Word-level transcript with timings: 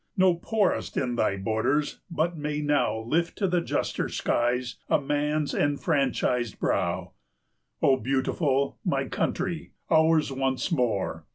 No 0.17 0.33
poorest 0.33 0.97
in 0.97 1.15
thy 1.15 1.37
borders 1.37 1.99
but 2.09 2.35
may 2.35 2.59
now 2.59 3.03
410 3.03 3.09
Lift 3.11 3.37
to 3.37 3.47
the 3.47 3.61
juster 3.61 4.09
skies 4.09 4.77
a 4.89 4.99
man's 4.99 5.53
enfranchised 5.53 6.57
brow, 6.57 7.11
O 7.83 7.97
Beautiful! 7.97 8.79
my 8.83 9.07
Country! 9.07 9.73
ours 9.91 10.31
once 10.31 10.71
more! 10.71 11.27